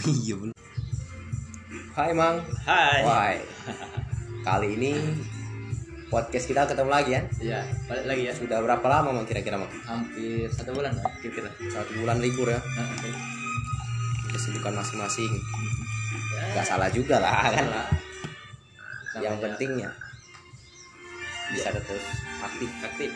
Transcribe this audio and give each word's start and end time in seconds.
iya 0.24 0.34
bener. 0.36 0.56
Hai 1.92 2.10
Mang. 2.16 2.40
Hai. 2.64 3.00
Why? 3.04 3.34
Kali 4.40 4.68
ini 4.78 4.92
podcast 6.08 6.48
kita 6.48 6.64
ketemu 6.64 6.90
lagi 6.90 7.10
ya. 7.12 7.22
Iya, 7.36 7.60
balik 7.84 8.06
lagi 8.08 8.22
ya. 8.30 8.32
Sudah 8.32 8.58
berapa 8.64 8.86
lama 8.88 9.12
Mang 9.20 9.26
kira-kira 9.28 9.60
Mang? 9.60 9.68
Hampir 9.84 10.48
satu 10.48 10.72
bulan 10.72 10.96
lah 10.96 11.04
kira-kira. 11.20 11.52
Satu 11.68 11.92
bulan 12.00 12.16
libur 12.22 12.48
ya. 12.48 12.56
Nah. 12.56 12.88
Kesibukan 14.32 14.72
masing-masing. 14.78 15.32
Ya, 16.32 16.62
Gak 16.62 16.66
salah 16.66 16.88
juga 16.88 17.20
lah 17.20 17.50
kan. 17.52 17.66
salah. 17.66 17.88
Yang 19.20 19.36
pentingnya 19.42 19.90
bisa 21.50 21.74
tetap 21.74 21.98
aktif, 22.46 22.70
aktif, 22.86 23.10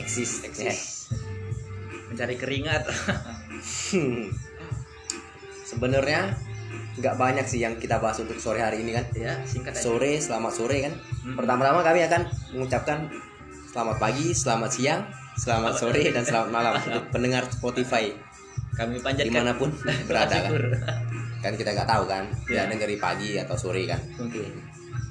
eksis, 0.00 0.30
eksis. 0.48 0.78
Mencari 2.08 2.34
keringat. 2.40 2.88
Sebenarnya 5.68 6.32
nggak 6.98 7.14
banyak 7.14 7.46
sih 7.46 7.60
yang 7.62 7.76
kita 7.76 8.00
bahas 8.00 8.18
untuk 8.18 8.40
sore 8.40 8.64
hari 8.64 8.80
ini 8.80 8.96
kan. 8.96 9.04
ya, 9.12 9.36
singkat 9.44 9.76
aja. 9.76 9.84
Sore, 9.84 10.16
selamat 10.16 10.52
sore 10.56 10.76
kan. 10.88 10.94
Hmm. 10.96 11.36
Pertama-tama 11.36 11.84
kami 11.84 12.00
akan 12.08 12.22
mengucapkan 12.56 12.98
selamat 13.68 13.96
pagi, 14.00 14.32
selamat 14.32 14.70
siang, 14.72 15.00
selamat 15.36 15.72
sore 15.76 16.02
dan 16.08 16.24
selamat 16.24 16.48
malam 16.48 16.72
untuk 16.88 17.04
pendengar 17.12 17.44
Spotify 17.52 18.08
Kami 18.74 19.02
panjatkan 19.02 19.26
di 19.26 19.34
mana 19.34 19.52
pun 19.58 19.70
berada 20.06 20.48
kan. 20.48 20.52
Kan 21.42 21.52
kita 21.54 21.74
nggak 21.74 21.86
tahu 21.86 22.04
kan, 22.06 22.24
Ya. 22.46 22.62
ya 22.64 22.70
dengeri 22.70 22.94
pagi 22.96 23.34
atau 23.38 23.58
sore 23.58 23.84
kan. 23.86 23.98
Mungkin. 24.18 24.54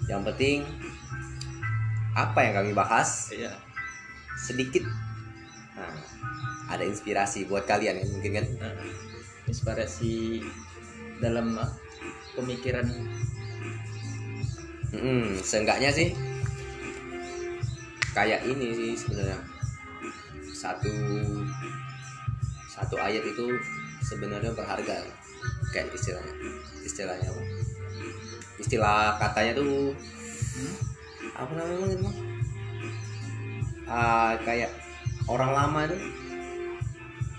Yang 0.08 0.21
penting 0.33 0.58
apa 2.16 2.39
yang 2.41 2.53
kami 2.63 2.71
bahas 2.73 3.30
Iya. 3.30 3.53
sedikit 4.39 4.81
nah, 5.77 5.94
ada 6.71 6.81
inspirasi 6.81 7.45
buat 7.45 7.67
kalian 7.67 7.99
kan 8.02 8.08
mungkin 8.09 8.31
kan. 8.41 8.45
Nah, 8.58 8.73
inspirasi 9.48 10.44
dalam 11.23 11.58
ah, 11.58 11.72
pemikiran. 12.36 12.86
Hmm, 14.88 15.36
seenggaknya 15.44 15.92
sih 15.92 16.16
kayak 18.16 18.44
ini 18.48 18.67
sih 18.76 18.92
sebenarnya. 18.95 19.39
Satu 20.54 20.94
satu 22.72 22.95
ayat 23.02 23.26
itu 23.26 23.58
sebenarnya 24.06 24.54
berharga 24.54 25.02
kayak 25.73 25.92
istilahnya 25.92 26.34
istilahnya 26.86 27.28
apa? 27.30 27.44
Istilah 28.58 29.17
katanya 29.22 29.58
tuh 29.58 29.94
apa 31.38 31.52
namanya 31.54 31.86
itu? 31.94 32.04
Bang? 32.06 32.17
Ah, 33.88 34.36
kayak 34.44 34.72
orang 35.28 35.52
lama 35.56 35.80
itu 35.88 35.98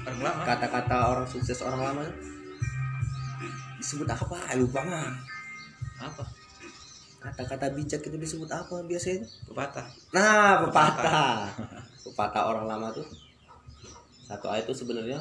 orang 0.08 0.20
lama. 0.24 0.42
kata-kata 0.44 0.96
orang 1.12 1.26
sukses 1.28 1.58
orang 1.60 1.82
lama 1.92 2.04
disebut 3.78 4.08
apa 4.08 4.36
lupa 4.58 4.80
mah 4.82 5.12
Apa? 5.98 6.24
kata-kata 7.18 7.74
bijak 7.74 8.00
itu 8.06 8.14
disebut 8.14 8.46
apa 8.46 8.78
biasanya? 8.86 9.26
Pepatah. 9.50 9.86
Nah, 10.14 10.62
pepatah. 10.62 11.50
Pepatah 12.06 12.42
orang 12.46 12.70
lama 12.70 12.94
tuh 12.94 13.02
satu 14.28 14.46
ayat 14.46 14.68
itu 14.70 14.84
sebenarnya 14.84 15.18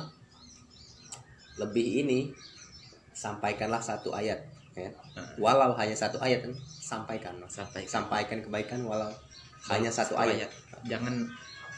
lebih 1.58 2.06
ini 2.06 2.30
sampaikanlah 3.18 3.82
satu 3.82 4.14
ayat 4.14 4.38
ya. 4.78 4.94
Walau 5.42 5.74
hanya 5.74 5.98
satu 5.98 6.22
ayat 6.22 6.46
kan 6.46 6.54
sampaikan 6.62 7.34
Mas. 7.42 7.58
Sampai 7.58 7.90
sampaikan 7.90 8.46
kebaikan 8.46 8.86
walau 8.86 9.10
hanya 9.74 9.90
satu 9.90 10.14
ayat. 10.14 10.54
Jangan 10.86 11.26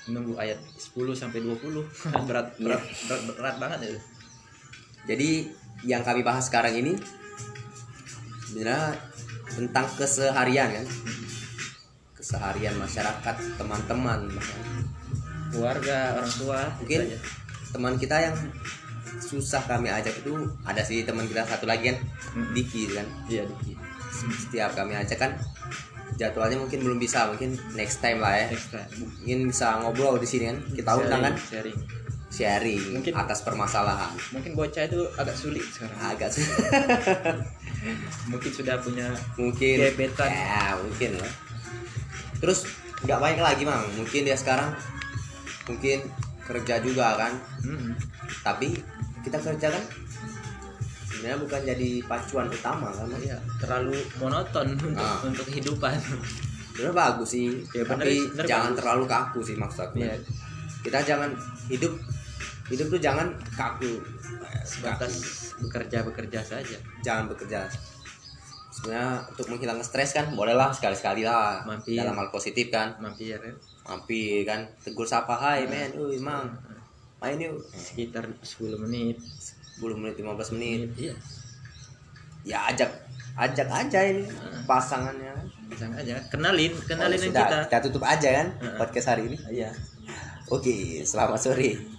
nunggu 0.05 0.35
ayat 0.35 0.55
10 0.73 0.95
sampai 1.11 1.41
20. 1.41 1.59
berat, 2.27 2.47
Iya. 2.55 2.63
berat, 2.63 2.81
berat, 3.05 3.21
berat 3.33 3.55
banget 3.57 3.79
ya. 3.81 3.89
Jadi 5.05 5.29
yang 5.83 6.01
kami 6.01 6.21
bahas 6.21 6.45
sekarang 6.45 6.75
ini 6.75 6.93
sebenarnya 8.45 8.95
tentang 9.49 9.85
keseharian 9.93 10.69
kan. 10.71 10.85
Keseharian 12.13 12.75
masyarakat, 12.75 13.35
teman-teman 13.55 14.27
Keluarga, 15.49 16.13
orang 16.13 16.29
tua, 16.31 16.59
Mungkin 16.77 16.99
gitu 16.99 17.09
aja. 17.09 17.19
teman 17.69 17.93
kita 17.95 18.15
yang 18.21 18.35
susah 19.19 19.61
kami 19.61 19.89
ajak 19.89 20.13
itu 20.15 20.33
ada 20.61 20.77
sih 20.79 21.01
teman 21.01 21.25
kita 21.25 21.41
satu 21.43 21.65
lagi 21.65 21.89
kan 21.89 21.97
Hmm. 22.29 22.53
Diki 22.53 22.85
kan 22.87 23.05
Iya, 23.25 23.41
Diki. 23.43 23.73
setiap 24.35 24.73
kami 24.73 24.93
ajak 24.93 25.17
kan 25.17 25.31
jadwalnya 26.19 26.59
mungkin 26.59 26.83
belum 26.83 26.99
bisa 26.99 27.25
mungkin 27.25 27.55
next 27.73 27.97
time 27.97 28.19
lah 28.19 28.35
ya 28.35 28.47
Extra. 28.51 28.83
mungkin 28.93 29.47
bisa 29.47 29.79
ngobrol 29.79 30.19
di 30.19 30.27
sini 30.27 30.43
kan 30.45 30.57
kita 30.69 30.91
undang 30.93 31.21
kan 31.23 31.33
sharing. 31.39 31.79
sharing 32.29 32.81
Mungkin- 32.91 33.15
atas 33.15 33.41
permasalahan 33.41 34.11
Mungkin 34.29 34.53
bocah 34.53 34.83
itu 34.83 35.01
agak 35.15 35.33
sulit 35.33 35.63
sekarang. 35.65 35.97
agak 35.97 36.29
su- 36.29 36.43
Mungkin 38.29 38.51
sudah 38.51 38.75
punya 38.77 39.07
mungkin 39.33 39.79
Gebetan. 39.81 40.27
ya 40.27 40.75
mungkin 40.75 41.15
lah 41.15 41.31
terus 42.37 42.67
nggak 42.99 43.17
baik 43.17 43.39
lagi 43.39 43.63
mang 43.63 43.83
mungkin 43.95 44.21
dia 44.21 44.35
sekarang 44.35 44.71
mungkin 45.65 46.03
kerja 46.41 46.79
juga 46.79 47.15
kan 47.15 47.33
Hmm. 47.59 47.95
tapi 48.41 48.75
kita 49.21 49.35
kerja 49.37 49.67
kan 49.69 49.83
sebenarnya 51.19 51.39
bukan 51.41 51.61
jadi 51.65 51.89
pacuan 52.01 52.47
utama 52.47 52.87
kan? 52.89 53.11
Iya, 53.13 53.35
terlalu 53.57 53.91
monoton 54.15 54.67
untuk 54.87 54.95
Ah. 54.97 55.19
untuk 55.21 55.43
kehidupan. 55.45 55.91
sebenarnya 56.71 56.95
bagus 56.95 57.29
sih 57.29 57.51
Ya, 57.69 57.83
bener 57.83 57.91
tapi 57.99 58.15
bener 58.29 58.45
jangan 58.45 58.71
bagus. 58.71 58.79
terlalu 58.79 59.03
kaku 59.05 59.39
sih 59.43 59.55
maksudnya 59.55 60.07
Iya, 60.07 60.15
kita 60.79 60.99
jangan 61.03 61.29
hidup 61.67 61.93
hidup 62.65 62.87
tuh 62.87 63.01
jangan 63.01 63.27
kaku 63.51 63.99
sebatas 64.63 65.13
bekerja 65.57 66.01
bekerja 66.01 66.39
saja. 66.39 66.77
jangan 66.99 67.27
bekerja 67.27 67.67
sebenarnya 68.71 69.11
untuk 69.27 69.45
menghilangkan 69.49 69.83
stres 69.83 70.13
kan 70.13 70.31
bolehlah 70.31 70.71
sekali 70.71 70.95
sekali 70.95 71.21
lah 71.21 71.65
Mampir. 71.65 71.99
dalam 71.99 72.15
hal 72.15 72.29
positif 72.29 72.69
kan 72.69 72.95
Mampir 72.97 73.35
ya. 73.35 73.51
mampir 73.83 74.45
kan 74.45 74.63
tegur 74.79 75.03
sapa 75.03 75.35
hai 75.35 75.65
men 75.65 75.91
uy 75.95 76.15
mang 76.17 76.47
main 77.19 77.35
yuk 77.35 77.59
Sekitar 77.73 78.23
10 78.39 78.79
menit. 78.79 79.19
10 79.79 79.95
menit 79.95 80.15
15 80.15 80.53
menit 80.53 80.79
Iya. 80.95 81.13
ya 82.43 82.57
ajak 82.67 82.91
ajak 83.35 83.67
aja 83.67 83.99
ini 84.05 84.23
pasangannya 84.67 85.31
kan 85.31 85.47
Pasang 85.69 85.93
aja. 85.93 86.17
Kenalin, 86.33 86.73
kenalin 86.81 87.13
Oh, 87.13 87.21
yang 87.21 87.29
sudah, 87.29 87.45
kita. 87.45 87.57
kita 87.69 87.79
tutup 87.87 88.03
aja 88.03 88.29
kan 88.35 88.47
Heeh. 88.57 88.75
podcast 88.75 89.07
hari 89.07 89.31
ini 89.31 89.37
Iya. 89.49 89.69
oke 90.47 90.75
selamat 91.05 91.39
sore 91.39 91.98